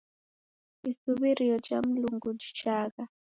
[0.89, 3.03] Isuw'irio jha Mlungu jhichagha.